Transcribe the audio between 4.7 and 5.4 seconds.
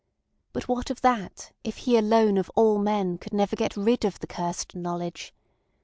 knowledge?